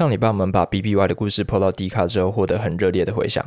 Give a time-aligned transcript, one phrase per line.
[0.00, 3.44] 上礼拜我们把 B B Y 的故事 PO 到 D 卡之后，获得很热烈的回响。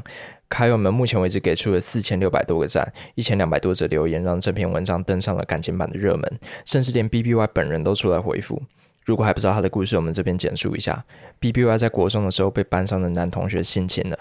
[0.48, 8.61] 卡友们目前为止给出了四千六百多个赞，一千两百多则留言，让这篇文章登上了感情版的热门，甚至连 B B Y 本人都出来回复。
[9.04, 11.04] 如果还不知道他的故事，我们这边简述一下
[11.39, 14.20] ：B B Y 在国中的时候被班上的男同学性侵了。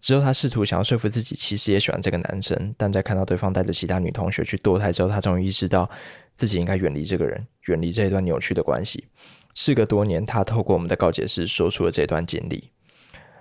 [0.00, 5.88] 之后，他试图想要说服自己，其实也喜欢这个男生，但在看到对方带着其他女同学去堕胎之后，他终于意识到
[6.34, 9.04] 自己应该远离这个人，远离这一段扭曲的关系。
[9.54, 12.70] 事隔多年，他透过我们的告解式说出了这段经历。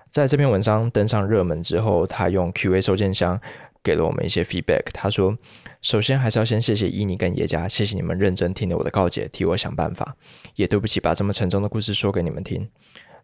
[0.10, 3.40] 在这篇文章登上热门之后，他用 Q&A 收件箱
[3.84, 4.82] 给了我们一些 feedback。
[4.92, 5.38] 他说
[5.84, 10.16] ：“首先还是要先谢谢伊尼跟叶家，谢谢你们认真听了我的告解，替我想办法。
[10.56, 12.68] 也对不起，把这么沉重的故事说给你们听。”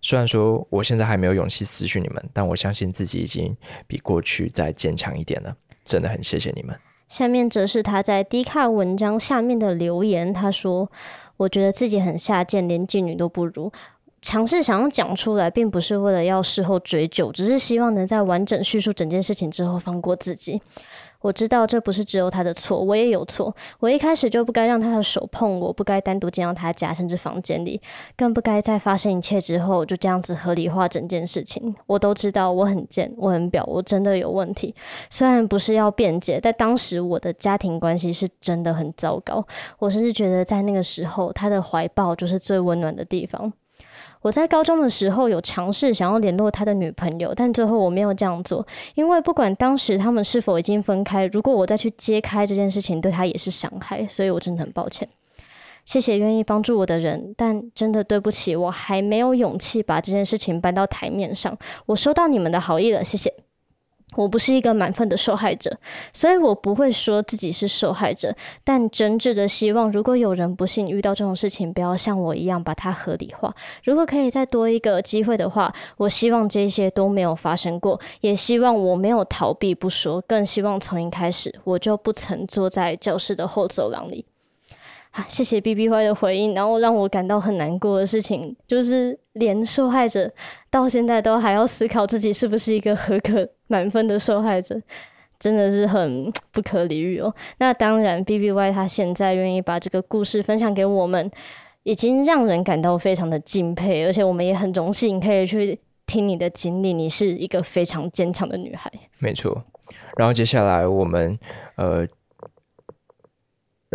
[0.01, 3.57] 虽然说我现在还没有勇气私讯你们，但我相信自己已经
[3.87, 5.55] 比过去再坚强一点了。
[5.83, 6.77] 真的很谢谢你们。
[7.09, 10.91] 下面则是他在低卡文章下面的留言，他说
[11.37, 13.71] ：“我觉得自己很下贱，连妓女都不如。
[14.21, 20.61] 尝试想要讲出来，并不是为了要事后追究，只是希望能在完整叙述整件事情之后放过自己。”
[21.25, 23.51] 我知道这不是只有他的错，我也有错。
[23.79, 27.81] 我一开始就不该让他的手碰我，不该单独进到他家甚至房间里，
[28.15, 31.75] 更不该在发生一切之后就这样子合理化整件事情。
[31.87, 34.75] 我都知道我很贱，我很婊，我真的有问题。
[35.09, 39.43] 虽然不是要辩解，但当时我的家庭关系是真的很糟糕。
[39.79, 43.51] 我甚至觉得在那个时候，他的怀抱就是最温暖的地方。
[44.25, 55.07] 我在高中的时候有尝试想要联络他的女朋友，但最后我没有这样做，因为不管当时他们是否已经分开，如果我再去揭开这件事情，对他也是伤害，所以我真的很抱歉。
[55.85, 61.55] 谢谢愿意帮助我的人，但真的对不起，我还没有勇气把这件事情搬到台面上。
[61.85, 63.31] 我收到你们的好意了，谢谢。
[64.15, 65.77] 我不是一个满分的受害者，
[66.13, 73.53] 所以我不会说自己是受害者，但真挚的希望，如果有人不幸遇到这种事情，不要像我一样把它合理化。
[73.83, 84.25] 如果可以再多一个机会的话，我希望这些都没有发生过，也希望我没有逃避不说，更希望从一开始我就不曾坐在教室的后走廊里。
[85.15, 90.29] 啊，谢谢 B B Y 的回应，然后让我感到很难过的事情，就是连受害者
[90.69, 94.75] 到现在都还要思考自己是不是一个合格满分的受害者，
[95.39, 97.33] 真的是很不可理喻哦。
[97.59, 101.31] 那当然，B B Y 他现在愿意把这个故事分享给我们，
[101.83, 108.91] 已经让人感到非常的敬佩，而且我们也很荣幸可以去听你的经历，你是一个非常坚强的女孩。
[109.19, 109.63] 没错，
[110.17, 111.39] 然后接下来我们
[111.77, 112.05] 呃。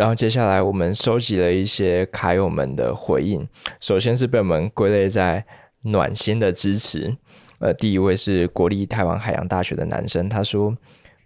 [0.01, 3.47] 然后接下来我们收集了一些卡友们的回应，
[3.79, 5.45] 首先是被我们归类在
[5.83, 7.15] 暖心的支持。
[7.59, 10.75] 呃，第一位是国立台湾海洋大学的男生，他说：“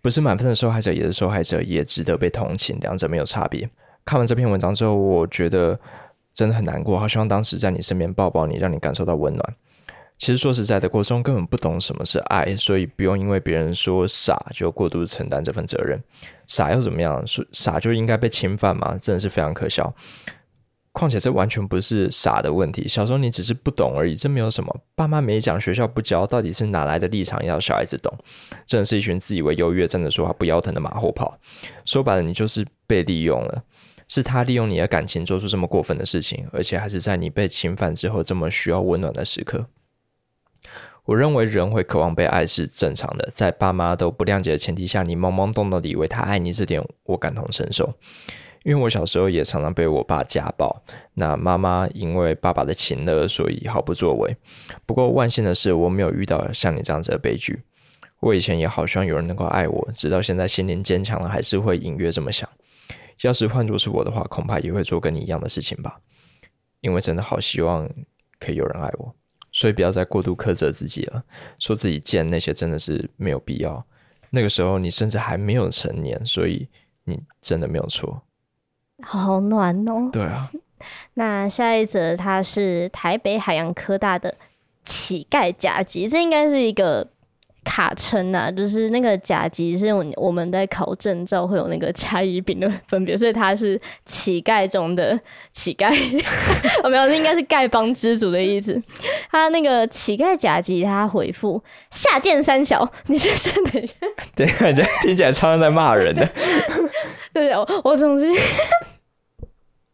[0.03, 3.69] 不是满分的受害者也是受害者，也值得被同情，两者没有差别。”
[4.03, 5.79] 看完这篇文章之后，我觉得
[6.33, 9.53] 真的很难过，好希望当时在你身边抱抱你，让你感受到温暖。
[10.17, 16.01] 其实说实在的，国中根本不懂什么是爱，所以不用因为别人说傻就过度承担这份责任。
[16.47, 17.23] 傻又怎么样？
[17.51, 18.97] 傻就应该被侵犯吗？
[18.99, 19.93] 真的是非常可笑。
[20.93, 24.79] 况且这完全不是傻的问题，小时候你只是不懂而已，这没有什么。
[24.95, 28.17] 爸妈没讲，学校不教，到底是哪来的立场要小孩子懂？
[28.65, 31.37] 真的是一群自以为优越、真的说话不腰疼的马后炮。
[31.83, 33.63] 说白了，你就是被利用了，
[34.07, 39.67] 是他利用你的感情做出这么过分的事情，而且还是在你被侵犯之后这么需要温暖的时刻。
[41.05, 47.93] 我认为人会渴望被爱是正常的，在爸妈都不谅解的前提下，你懵懵懂懂的以为他爱你，这点我感同身受。
[48.63, 50.81] 因为我小时候也常常被我爸家暴，
[51.13, 54.35] 那妈妈因为爸爸的情勒，所以毫不作为。
[54.87, 57.61] 不过万幸的是，我没有遇到像你这样子的悲剧。
[58.21, 62.49] 我以前也好希望有人能够爱我，直到现在心灵坚强了，还是会隐约这么想。
[63.21, 65.99] 要是换作是我的话，恐怕也会做跟你一样的事情吧。
[66.81, 67.87] 因为真的好希望
[68.39, 69.13] 可以有人爱我。
[69.55, 71.23] 所以不要再过度苛责自己了，
[71.59, 73.81] 说自己贱那些真的是没有必要。
[74.31, 76.67] 那个时候你甚至还没有成年，所以
[77.05, 78.21] 你真的没有错。
[79.01, 80.09] 好暖哦。
[80.11, 80.51] 对啊。
[81.15, 84.35] 那下一则他是台北海洋科大的
[84.83, 87.07] 乞丐甲级，这应该是一个。
[87.65, 95.19] 卡称啊，就是那个甲级是我我们在考证照会有那个甲乙丙的分别，所以他是乞丐中的
[95.51, 95.89] 乞丐，
[96.83, 98.81] 哦没有，这应该是丐帮之主的意思。
[99.31, 103.93] 他那个乞丐甲级，他回复下贱三小，你是真的？
[104.35, 106.29] 对，这听起来超像在骂人的。
[107.33, 108.17] 对，我我重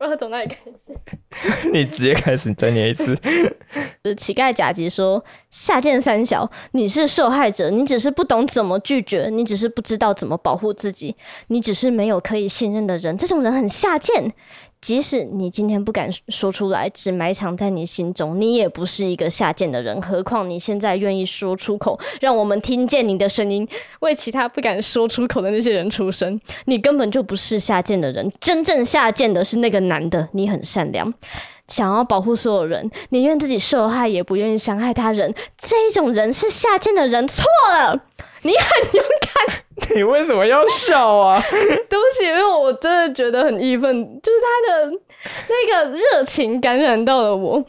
[0.02, 0.08] 新。
[0.08, 1.70] 我要从哪里开始？
[1.72, 3.16] 你直接开始，你再念一次。
[4.18, 11.16] 乞丐甲级说：“下贱三小，你是受害者，你只是不懂怎么拒绝，你只是不知道怎么保护自己，
[11.48, 14.34] 你只是没有可以信任的人，这种人很下贱。
[14.82, 20.02] 即使你今天不敢说出来，只埋藏在你心中，你也不是一个下贱的人。
[20.02, 23.68] 何况你现在愿意说出口，让我们听见你的声音，
[24.00, 26.42] 为其他不敢说出口的那些人出声。
[26.66, 30.28] 你根本就不是下贱的人，真正下贱的是那个男的。
[30.32, 31.14] 你很善良，
[31.68, 35.32] 想要保护所有人，宁愿自己受害也不愿意伤害他人。
[35.58, 38.04] 这种人是下贱的人，错了。
[38.44, 39.64] 你很勇敢。
[39.96, 41.42] 你为什么要笑啊？
[41.52, 44.92] 对不起，因为我真的觉得很义愤，就是他的
[45.50, 47.64] 那个热情感染到了我。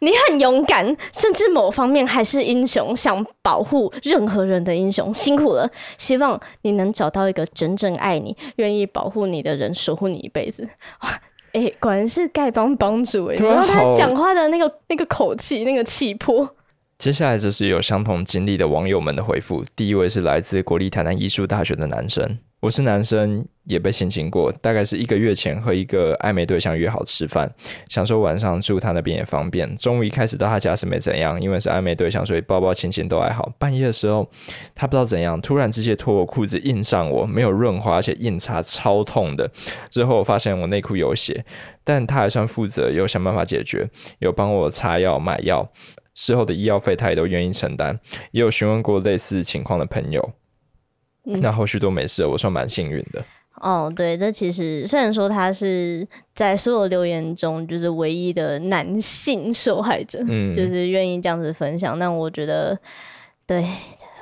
[0.00, 5.68] 你很勇敢，甚至某方面还是英雄，想保护任何人的英雄，辛苦了。
[5.96, 10.68] 希望你能找到一个真正爱你、愿意保护你的人，守护你一辈子。
[11.02, 11.08] 哇，
[11.54, 13.36] 哎，果然是丐帮帮主哎！
[13.36, 16.48] 然后他讲话的那个那个口气、那个气魄。
[16.96, 19.64] 接下来就是有相同经历的网友们的回复。
[19.76, 24.50] 第一位是来自国立台南艺术大学的男生，我是男生，也被性侵过。
[24.62, 27.52] 大概是一个月前和一个暧昧对象约好吃饭，
[27.88, 29.76] 想说晚上住他那边也方便。
[29.76, 33.52] 中午一开始到他家是没怎样，因为是暧昧对象，所以抱抱亲亲都还好。
[33.58, 34.26] 半夜的时候，
[34.74, 39.50] 他不知道怎样，突然直接脱我裤子硬上我，没有润滑，而且硬插超痛的。
[39.90, 41.44] 之后我发现我内裤有血，
[41.82, 45.68] 但他还算负责，有想办法解决，有帮我擦药买药。
[46.14, 47.98] 事后的医药费，他也都愿意承担，
[48.30, 50.32] 也有询问过类似情况的朋友，
[51.24, 53.24] 那后续都没事，我算蛮幸运的。
[53.60, 62.78] 哦，对，这其实虽然说他是在所有留言中就是唯一的男性受害者，嗯，就是愿意这样子分享，但我觉得，
[63.46, 63.64] 对。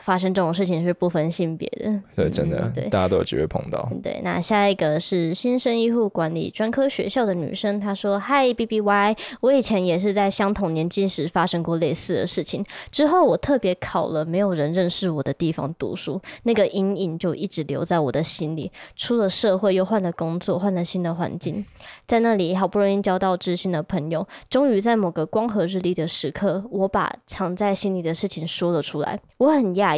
[0.02, 3.88] 发生这种事情是不分性别的，对，真的，对，大家都有机会碰到。
[4.02, 18.72] 对，那下一个是新生医护管理专科学校的女生，她说：“嗨，B B Y，我以前也是在相同年纪时发生过类似的事情，之后我特别考了没有人认识我的地方读书，那个阴影就一直留在我的心里。
[18.96, 21.64] 出了社会，又换了工作，换了新的环境，
[22.06, 29.91] 在那里好不容易交到知心的朋友，终于在某个光和日丽的时刻，我把藏在心里的事情说了出来，我很讶。”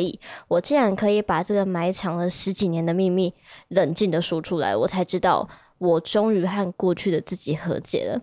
[0.49, 3.35] 我竟然可以把这个埋藏了十几年的秘密
[3.69, 5.49] 冷静的说出来，我才知道
[5.79, 8.23] 我终于和过去的自己和解了。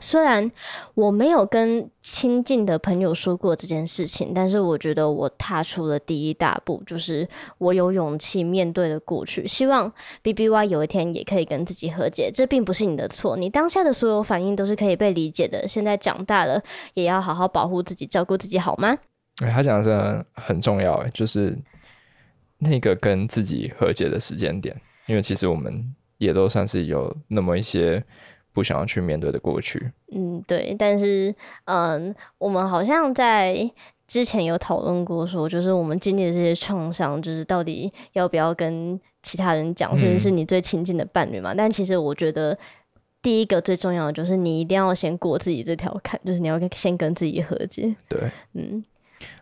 [0.00, 0.48] 虽然
[0.94, 9.44] 我没有跟亲近的朋友说过这件事情，但是我觉得我踏出了第一大步，就是我有勇气面对了过去。
[9.48, 9.92] 希望
[10.22, 12.30] B B Y 有一天也可以跟自己和解。
[12.32, 15.66] 这并不是你的错，你当下的所有反应都是可以被理解的。
[15.66, 16.62] 现在长大了，
[16.94, 18.96] 也要好好保护自己，照顾自己，好吗？
[19.40, 21.56] 哎，他讲的真的很重要，哎，就是
[22.58, 24.74] 那个跟自己和解的时间点，
[25.06, 28.02] 因为其实我们也都算是有那么一些
[28.52, 29.92] 不想要去面对的过去。
[30.12, 31.32] 嗯，对，但是，
[31.66, 33.70] 嗯，我们好像在
[34.08, 41.54] 之前有讨论过，说就是我们经历的这些创伤，就是到底要不要跟其他人讲，甚至是你最亲近的伴侣嘛？
[41.54, 42.58] 但其实我觉得，
[43.22, 47.94] 第一个最重要的就是你一定要先过自己这条坎，就是你要先跟自己和解。
[48.08, 48.82] 对，嗯。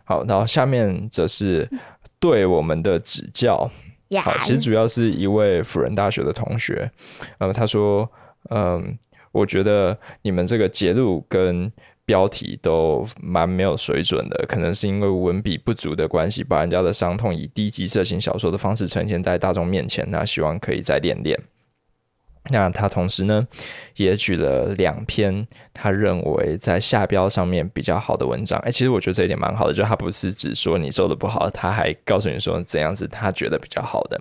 [0.03, 1.69] 好，然后下面则是
[2.19, 3.69] 对我们的指教。
[4.21, 6.89] 好，其实主要是一位辅仁大学的同学，
[7.39, 8.09] 呃，他说，
[8.49, 8.97] 嗯，
[9.33, 11.69] 我觉得你们这个节录跟
[12.05, 21.37] 标题都蛮没有水准的，可能是因为文笔不足的关系，把人家的伤痛以低级色情小说的方式呈现在大众面前，那希望可以再练练。
[22.49, 23.47] 那他同时呢，
[23.95, 28.59] 也举了两篇他认为在下标上面比较好的文章。
[28.59, 34.19] 哎，其实我觉得这一点蛮好的，就他不是只说你做的不好，他还告诉你说怎样子他觉得比较好的。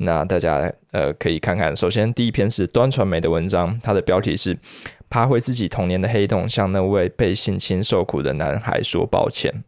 [0.00, 4.56] 那大家呃可以看看，首先第一篇是端传媒的文章，它的标题是
[5.10, 9.64] “爬回自己童年的黑洞，向那位被性侵受苦的男孩说抱歉”。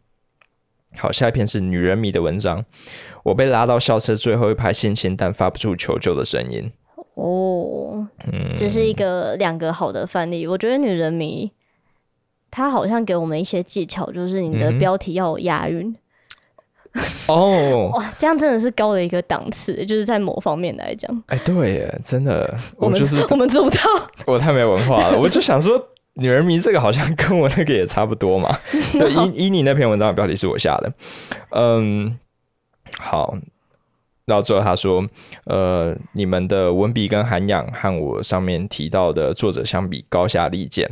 [0.97, 2.64] 好，下一篇是女人迷的文章，
[3.25, 6.71] 我被拉到校车最后一排性侵，但发不出求救的声音。
[7.21, 8.09] 哦，
[8.57, 10.47] 这是一个两个好的范例。
[10.47, 11.50] 我觉得女人迷，
[12.50, 15.95] 她好像给我们一些技巧，就是你的标题要押韵。
[17.29, 21.23] 哦， 哇，这样真的是高的一个档次，就是在某方面来讲。
[21.27, 23.83] 哎，对，真的，我就是 我们做不到。
[24.25, 25.79] 我太没文化了，我就想说，
[26.15, 28.59] 女人迷这个好像跟我那个也差不多嘛。
[28.99, 30.91] 对，以以你那篇文章的标题是我下的。
[31.50, 32.19] 嗯，
[32.99, 33.37] 好。
[34.31, 35.05] 到最后，他说
[35.45, 40.89] ：“呃，你们的文笔跟涵养和我上面提到的作者相比，高下立见。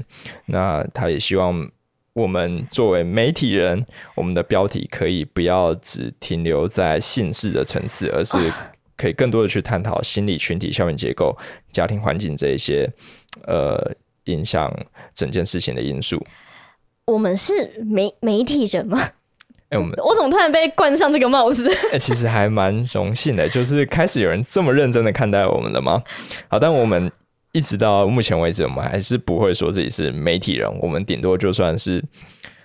[0.46, 1.70] 那他也希望
[2.14, 8.36] 我们作为媒体人，我们的标题可以不要只停留在姓氏的层次，而是
[8.98, 11.36] 可以更多的去探讨心理群体、校园结构、
[11.70, 12.90] 家庭环境这一些
[13.46, 14.74] 呃影响
[15.14, 16.20] 整件事情的因素。
[17.06, 17.52] 我们是
[17.86, 18.98] 媒媒体人吗？”
[19.70, 21.70] 哎，我们我怎么突然被冠上这个帽子？
[21.92, 26.02] 哎，其实还蛮荣幸的，就是开始有人这么认真的看待我们了吗？
[26.48, 27.10] 好，但我们
[27.52, 32.02] 一直到目前为止，我们还是不会说自己是媒体人，我们顶多就算是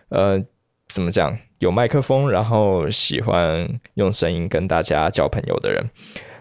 [0.09, 0.41] 呃，
[0.87, 5.89] 怎么讲，有麦克风，然后喜欢用声音跟大家交朋友的人。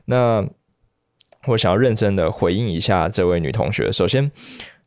[0.04, 0.44] 那
[1.46, 3.90] 我想要认真的回应一下这位女同学。
[3.90, 4.30] 首先，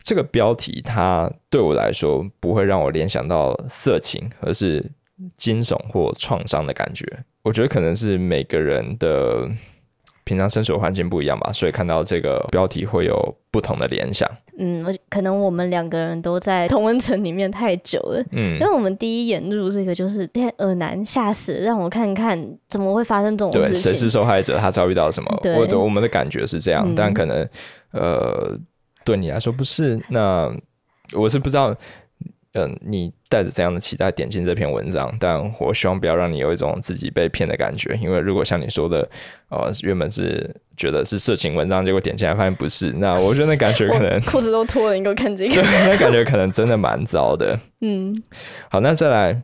[0.02, 4.92] 这个标题它对我来说不会让我联想到色情，而是
[5.38, 7.06] 惊悚或创伤的感觉。
[7.44, 9.50] 我觉得可能是每个人的。
[10.28, 14.28] 平常身处环境不一样吧，所以看到这个标题会有不同的联想。
[14.58, 18.26] 嗯，可能我们两个人都在同温层里面太久了。
[18.32, 23.72] 嗯，因为我们第一眼入这个就是天耳男吓死，让我看看怎么会发生这种事情。
[23.72, 24.58] 对，谁是受害者？
[24.58, 25.42] 他遭遇到什么？
[25.56, 27.48] 或者我们的感觉是这样，但可能
[27.92, 28.58] 呃，
[29.04, 30.02] 对你来说不是。
[30.10, 30.52] 那
[31.14, 31.72] 我是不知道。
[32.58, 35.14] 嗯，你带着怎样的期待点进这篇文章？
[35.20, 39.06] 但我希望不要让你有一种自己被骗的感觉，因为如果像你说的，
[39.50, 47.60] 呃，原本是觉得是色情文章，结果点进来发现不是，那我觉得那感觉可能 裤子都脱了，你给我看这个，那感觉可能真的蛮糟的。
[47.82, 48.16] 嗯，
[48.70, 49.44] 好，那再来，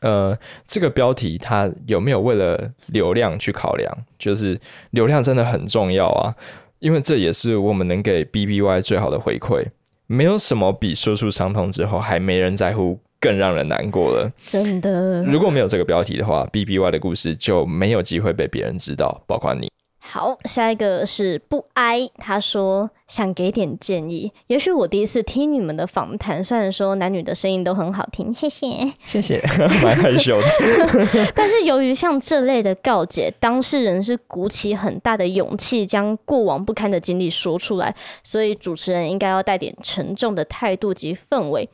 [0.00, 3.94] 呃，这个标题它有没有为了流量去考量？
[4.18, 4.58] 就是
[4.92, 6.34] 流量真的很重要啊，
[6.78, 9.66] 因为这也是我们能给 B B Y 最好的回馈。
[10.06, 14.30] 没有什么比说出伤痛之后还没人在乎更让人难过了。
[14.44, 19.70] 真的，如果没有这个标题的话，B B Y 的故事就没有机会被别人知道，包括你。
[20.16, 22.08] 好，下一个是不哀。
[22.16, 24.32] 他说想给点建议。
[24.46, 29.44] 也许我第一次听你们的访谈，虽然说男女的声音都很好听， 谢谢，谢谢，
[29.84, 30.48] 蛮害羞的。
[31.36, 37.94] 但是由于像这类的告解，当事人是鼓起很大的勇气将过往不堪的经历说出来，
[38.24, 41.68] 所以主持人应该要带点沉重的态度及氛围。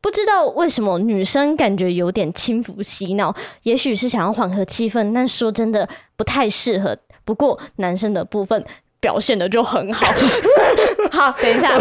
[0.00, 3.32] 不知道为什么女生感觉有点轻浮洗脑，
[3.62, 6.98] 也许是想要缓和气氛，但说真的不太适合。
[7.24, 8.64] 不过男生的部分
[9.00, 10.06] 表现的就很好。
[11.12, 11.78] 好，等一下，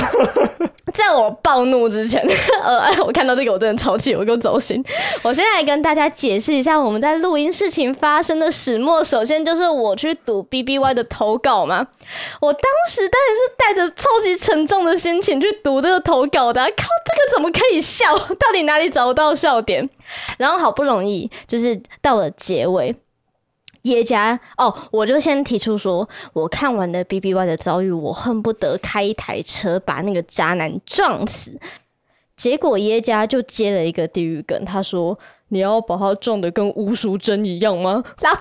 [0.94, 2.22] 在我暴怒之前，
[2.62, 4.84] 呃，我看到这个我真的超气，我给我走心。
[5.24, 9.04] 我现在跟大家解释一下我们在录音事情发生的始末。
[9.04, 11.88] 首先就是我去读 B B Y 的投稿嘛，
[12.42, 16.62] 我当时当然是带着超级沉重的心情去读这个投稿的。
[16.62, 18.14] 靠，这个怎么可以笑？
[18.38, 19.90] 到底哪里找不到笑点？
[20.38, 22.96] 然后好不容易就是到了结尾。
[23.84, 31.60] 耶家哦，我就先提出说，我看完的 B B Y 的遭遇，我恨不得开一台车把那个渣男撞死。
[32.36, 35.18] 结果耶家就接了一个地狱梗，他说
[35.50, 38.40] ：“你要把他撞得跟吴淑珍一样吗？” 然后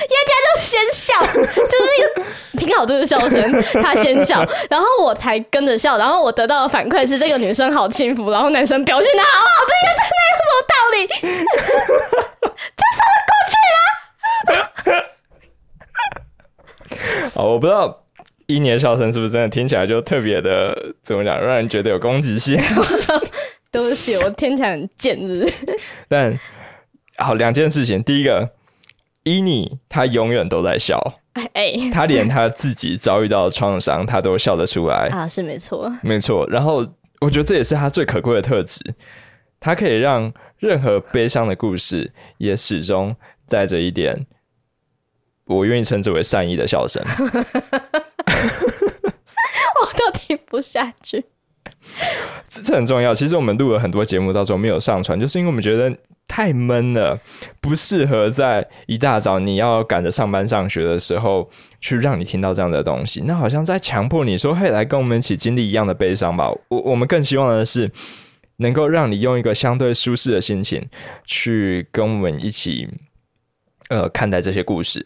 [0.00, 2.28] 叶家就先笑，就是那个
[2.58, 3.50] 挺好这个笑声，
[3.82, 11.06] 他先笑， 然后我才跟着笑，然后我得到的反馈是这个女生好轻浮，然后男生表现的好好，这个真的有什么道理？
[12.50, 13.19] 这说得过去吗？
[17.34, 18.04] 好，我不知道
[18.46, 22.58] 一年笑声是不是真的听起来就特别的怎么讲，让人觉得有攻击性。
[23.70, 25.46] 对不起，我听起来很贱日。
[26.08, 26.38] 但
[27.18, 28.50] 好，两件事情，第一个，
[29.22, 31.20] 伊妮她永远都在笑，
[31.52, 36.44] 哎，她连她自己遭遇到的创伤，她都笑得出来啊，是没错，没错。
[36.50, 36.84] 然后
[37.20, 38.80] 我觉得这也是她最可贵的特质，
[39.60, 43.14] 她可以让任何悲伤的故事也始终。
[43.50, 44.26] 带着一点，
[45.44, 47.04] 我愿意称之为善意的笑声，
[49.82, 51.24] 我都听不下去。
[52.46, 53.14] 这 这很重要。
[53.14, 55.96] 其实我们录了很多节目，到时候没有上传，就是因为我们觉得
[56.28, 57.18] 太闷了，
[57.60, 63.22] 不适合在一大早你要赶着上班上学的时候去让你听到这样的东西。
[63.26, 67.90] 那好像在强迫你说：“嘿，来跟我们一起经历一样的悲伤吧。”我我们更希望的是
[68.58, 70.86] 能够让你用一个相对舒适的心情
[71.24, 72.88] 去跟我们一起。
[73.90, 75.04] 呃，看待这些故事，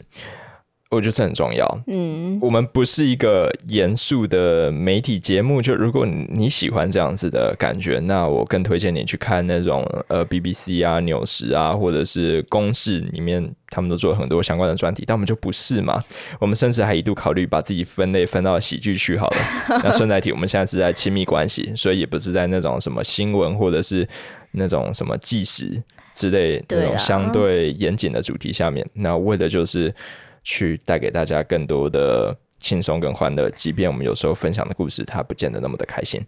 [0.90, 1.66] 我觉得这很重要。
[1.86, 15.02] 嗯，我们不是一个严肃的媒体节目，就如果你喜欢这样子的感觉，那我更推荐你去看那种呃 BBC 啊、纽时啊，或者是公视里面，他们都做了很多相关的专题。
[15.06, 16.04] 但我们就不是嘛，
[16.38, 19.36] 我们甚至还一度考虑把自己分类分到喜剧区好了。
[19.82, 24.06] 那顺带提，我们现在是在亲密关系，所以也不是在那种什么新闻或者是
[24.52, 25.82] 那种什么纪实。
[26.14, 29.94] 之类那种相对严谨的主题下面，那为的就是
[30.42, 33.50] 去带给大家更多的轻松跟欢乐。
[33.50, 36.24] 即便我们有时候分享的故事，它不见得那么的开心。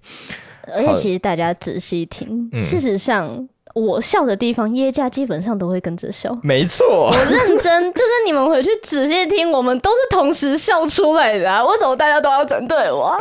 [0.74, 6.36] 而且，其实大家仔细听，事实上，我笑的地方，耶加基本上都会跟着笑。
[6.42, 11.48] 没错，我认真，就是你们回去仔细听，我们都是同时笑出来的。
[11.48, 13.16] 啊为什么大家都要针对我？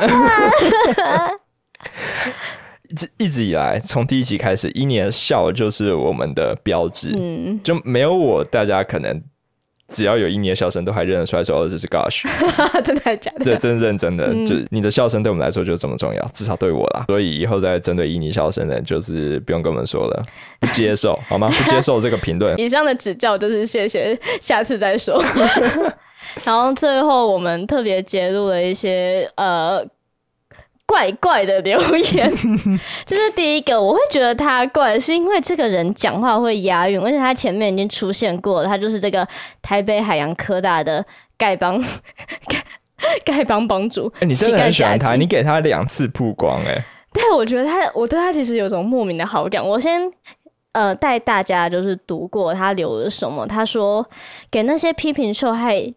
[3.18, 7.12] 一直以来，从第一集开始，伊尼的笑就是我们的标志。
[7.16, 9.22] 嗯，就没有我，大家可能
[9.88, 12.24] 只要有印尼的笑声，都还认得出来说哦，这是 Gosh。
[12.84, 13.46] 真的还假的？
[13.46, 17.06] 对，真的认真的，嗯就是你的笑声对我们来说就这么重要，至少对我啦。
[17.08, 20.24] 所以以后再针对印尼笑声的，就是不用跟我们说了，
[20.60, 21.48] 不接受好吗？
[21.50, 22.58] 不接受这个评论。
[22.60, 25.24] 以上的指教就是谢谢，下次再说。
[26.44, 29.86] 然后最后我们特别揭露了一些呃
[30.88, 31.80] 怪怪的留
[32.14, 32.32] 言，
[33.06, 39.28] 就是第一个我会觉得他怪，是因为这个人讲话会押韵，而且他前面已经出现过了，他就是这个
[39.62, 41.04] 台北海洋科大的
[41.38, 41.86] 丐帮丐
[43.26, 49.68] 丐帮帮主，哎、你真的很喜欢他，你给他两次曝光、哎，对我觉得他，我对他其实有种莫名的好感。
[49.68, 50.00] 我先
[50.74, 53.48] 呃带大家就是读过他留了什么。
[53.48, 54.08] 他说
[54.52, 55.94] 给那些批评受害。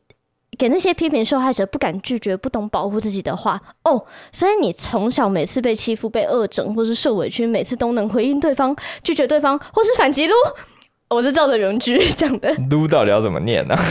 [0.59, 10.35] 给那些批评受害者不敢拒绝、不懂保护自己的话哦，所以你从小每次被欺负、被恶整或是受委屈，每次都能回应对方、拒绝对方或是反击撸。
[11.09, 13.83] 我是照着原句 讲的，撸到底要怎么念呢、啊？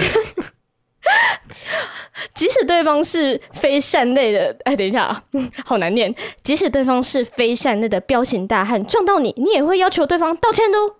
[2.34, 6.14] 即使对方是非善类的，哎，等一下啊，嗯 好难念。
[6.44, 10.96] 即使对方是非善类的彪形大汉撞到你，你也会要求对方道歉的哦。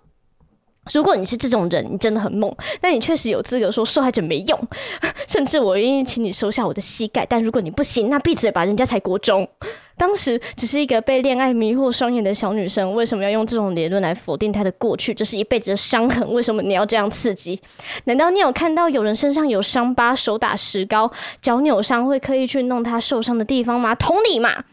[0.92, 4.68] 如果你是这种人，你真的很猛，那你确实有资格说受害者没用，
[5.28, 7.26] 甚至我愿意请你收下我的膝盖。
[7.28, 9.48] 但如果你不行，那闭嘴吧，人家才国中。
[9.96, 15.12] 当时只是一个被恋爱迷惑双眼的小女生，为什么要用这种理论来否定她的过去？
[15.12, 17.60] 这是一辈子的伤痕，为什么你要这样刺激？
[18.04, 21.10] 难道你有看到有人身上有伤疤、手打石膏、
[21.42, 23.92] 脚扭伤，会刻意去弄他受伤的地方吗？
[23.96, 24.64] 同理嘛。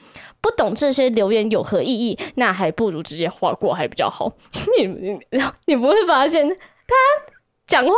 [0.45, 4.31] 不懂这些留言有何意义，那还不如直接划过还比较好。
[4.77, 5.19] 你你
[5.65, 6.95] 你不会发现他
[7.65, 7.91] 讲话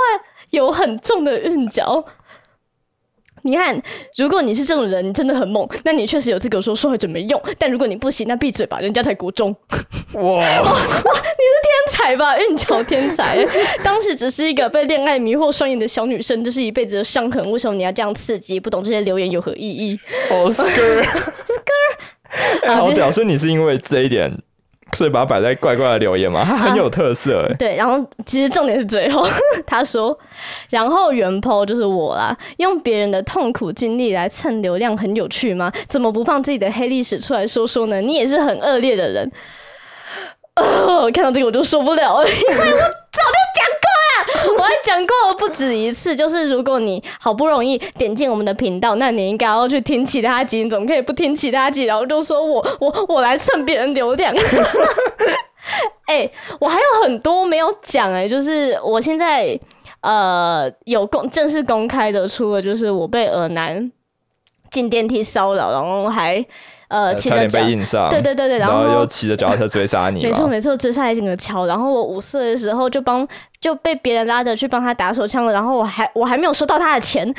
[0.51, 2.05] 有很重的韵脚。
[3.43, 3.81] 你看，
[4.17, 7.41] 如果你是这种人，你真的很猛，那你确实有资格说受害者没用。
[7.57, 9.49] 但如果你不行，那闭嘴吧，人家才国中。
[10.13, 10.69] 哇，你
[11.45, 13.45] 是天才吧，韵脚天才。
[13.83, 17.51] 当时只是一个被恋爱迷惑双眼的小女生，这是一辈子的伤痕。
[17.51, 18.57] 为什么你要这样刺激？
[18.59, 19.99] 不懂这些留言有何意义？
[20.29, 21.05] 好 skr skr，哎、
[22.75, 23.09] 好屌！
[23.11, 24.31] 所以你是因为这一点，
[24.93, 26.43] 所以把它摆在怪怪的留言嘛？
[26.43, 29.25] 它很有特色哎、对，然后其实重点是最后
[29.67, 30.17] 他说，
[30.69, 35.71] 然后原 po 就是我啦，用别人的痛苦经历来蹭流量，很有趣吗？
[35.87, 37.99] 怎么不放自己的黑历史出来说说呢？
[38.01, 39.31] 你也是很恶劣的人。
[40.55, 42.27] 呃，看到这个我就受不了了，
[44.57, 46.15] 我还讲过了不止一次。
[46.15, 51.83] 就是如果你好不容易点进我们的频道，那你应该要去听其他集，你怎么可以不听其他集？
[51.83, 54.33] 然后就说我 我我来蹭别人流量。
[56.05, 56.29] 哎、
[56.59, 59.59] 我还有很多没有讲哎、就是我现在
[60.01, 63.91] 呃有公正式公开的，出了就是我被耳男
[64.71, 66.43] 进电梯骚扰，然后还
[66.87, 71.65] 呃骑差点着脚被印上，对对对对，然后又骑着脚踏车追杀你，没错没错，追下来整个桥。
[71.65, 73.27] 然后我五岁的时候就帮
[73.59, 77.27] 就被别人拉着去帮他打手枪了，然后我还我还没有收到他的钱，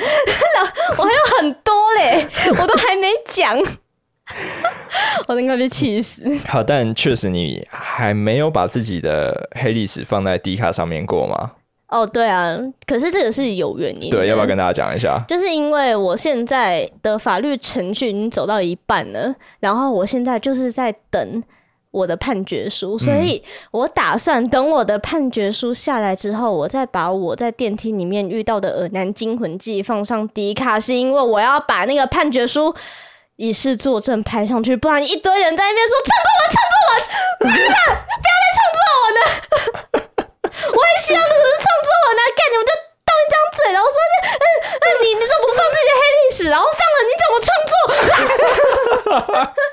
[0.97, 2.27] 我还有很多嘞，
[2.61, 3.57] 我都还没讲，
[5.27, 6.23] 我都应该被气死。
[6.47, 11.51] 好，但确实你还没有把自己的黑历史放在 D 卡上面过吗？
[11.89, 14.17] 哦，对啊，可是这个是有原因的。
[14.17, 15.19] 对，要不要跟大家讲一下？
[15.27, 21.43] 就是因为我现在的法律程序已经走到一半了，然后我现在就是在等
[21.91, 32.75] 我的判决书，所以我打算等我的判决书下来之后，我再把我在电梯里面遇到的耳男惊魂记放上迪卡，是因为我要把那个判决书。
[33.41, 39.23] 以示作证拍上去，不然一堆人在那边说创作文，创作文，妈的，不要再创作文了。
[40.67, 42.71] 我也希望这是创作文啊，干你们就
[43.05, 43.95] 动一张嘴，然后说
[44.25, 44.45] 嗯
[44.79, 46.49] 嗯， 你你怎么不放自己的黑历史？
[46.49, 47.73] 然后放了你怎么创作？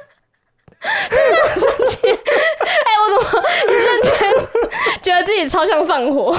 [1.10, 1.96] 真的很生气！
[2.06, 3.22] 哎、我怎么
[3.68, 4.12] 一瞬间
[5.02, 6.36] 觉得自己超像放火，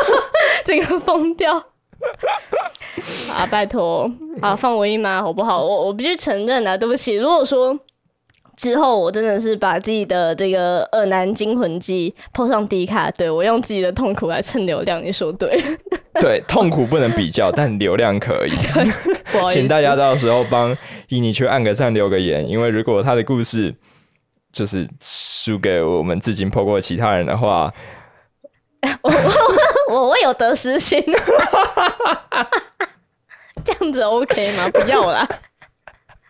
[0.64, 1.54] 整个疯掉。
[3.32, 4.10] 啊，拜托
[4.42, 5.62] 啊，放我一马好不好？
[5.62, 7.16] 我我必须承认啊，对不起。
[7.16, 7.78] 如果说
[8.58, 15.62] 之后我真的是把自己的这个《恶男惊魂记》抛上迪卡，对我用自己的痛苦来蹭流量，你说对？
[16.20, 18.52] 对，痛苦不能比较，但流量可以。
[19.48, 20.76] 请大家到时候帮
[21.08, 23.72] 伊妮去按个赞、留个言，因为如果他的故事
[24.52, 27.72] 就是输给我们至今破过其他人的话，
[29.88, 31.00] 我我有得失心，
[33.64, 34.68] 这样子 OK 吗？
[34.70, 35.24] 不要啦。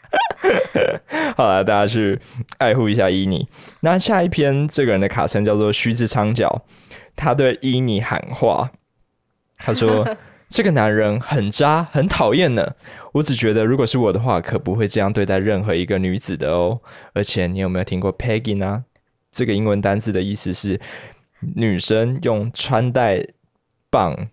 [1.37, 2.19] 好了，大家去
[2.59, 3.47] 爱护一下伊妮。
[3.81, 6.65] 那下一篇这个人的卡称叫做须之昌角，
[7.17, 8.71] 他对伊妮喊话，
[9.57, 10.07] 他说：
[10.49, 12.75] “这个男人很渣，很讨厌呢。
[13.13, 16.81] 我只觉得，如果是我的话，可不会这样对待任何一个女子的哦。
[17.15, 18.85] 而且，你有没有听过 Peggy 呢？
[19.33, 20.81] 这个英文单字的意思是
[21.55, 23.25] 女生用穿戴
[23.91, 24.29] 棒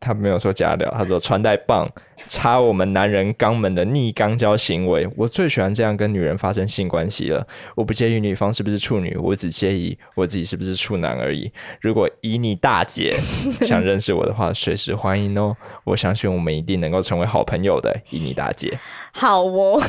[0.00, 1.86] 他没有说假聊，他说穿戴棒
[2.26, 7.46] 插我们男人肛门的逆肛交行为，我最喜欢这样跟女人发生性关系了。
[7.74, 11.52] 我不介意女方是不是处女，我只介意我自己是不是处男而已。
[11.80, 13.14] 如果以你大姐
[13.60, 15.54] 想认识我的话，随时欢迎哦。
[15.84, 18.78] 我相信我们一定能够成为好朋友的，以你大姐。
[19.12, 19.80] 好哦。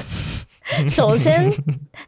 [0.88, 1.52] 首先，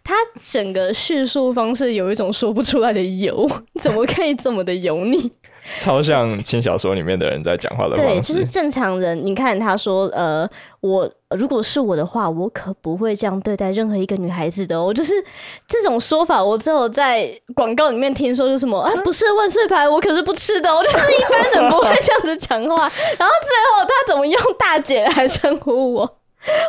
[0.04, 3.50] 他整个叙述方式有一种说不出来的油，
[3.82, 5.32] 怎么可以这么的油腻？
[5.80, 7.96] 超像轻小说里面的人在讲话的。
[7.96, 9.26] 对，就是正常人。
[9.26, 10.48] 你看他说，呃，
[10.82, 14.84] 我如果是我的话，我可不会这样对待任何一个女孩子的。
[14.84, 15.14] 我就是
[15.68, 20.74] 这种说法，我只有在广告里面听说，就什么啊，不是万岁牌，我可是不吃的。
[20.74, 22.92] 我就是一般人不会这样子讲话。
[23.18, 26.18] 然后最后他怎么用大姐来称呼我？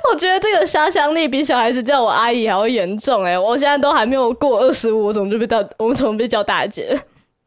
[0.09, 3.37] 我觉得这个杀伤力比小孩子叫我阿姨还要严重哎！
[3.37, 5.69] 我现在都还没有过二十五，我怎么就被叫？
[5.79, 6.97] 我怎么被叫大姐？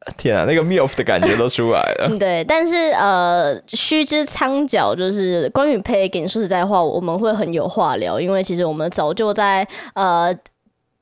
[0.18, 2.10] 天啊，那个 milf 的感觉都出来了。
[2.20, 10.34] 对，但是呃，须知苍角就是关于 pagan，说实在话，我们会很有话聊，因为其实我们早就在呃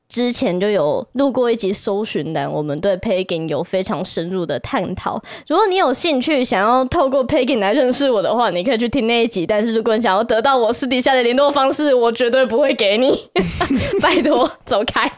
[0.08, 5.22] 之前就有录过一集搜寻栏，我们对 pagan 有非常深入的探讨。
[5.48, 9.48] 如果你有兴趣想要透过 pagan 来认识我的话，你可以去听那一集。
[9.48, 13.30] 但是如果你想要得到我私底下的联络方式，我绝对不会给你，
[14.00, 15.12] 拜托走开。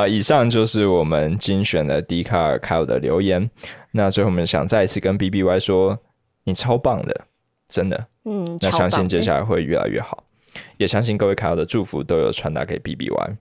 [0.00, 3.50] 啊，以上就是我们精选的迪卡尔凯尔的留言。
[3.92, 5.98] 那最后我们想再一次跟 B B Y 说，
[6.44, 7.26] 你超棒的，
[7.68, 8.06] 真的。
[8.24, 10.24] 嗯，那相信接下来会越来越好，
[10.78, 13.36] 也相信各位凯尔的祝福都有传达给 B B Y。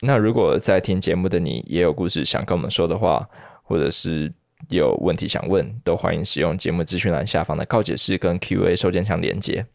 [0.00, 3.28] 那如果在听节目的你也有故事想跟我们说的话，
[3.62, 4.32] 或者是
[4.68, 9.66] 有问题想问，都欢迎使用节目资讯栏下方的告解室跟 Q A 收件箱连接。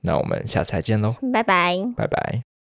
[0.00, 2.53] 那我们下次再见喽，拜拜，拜拜。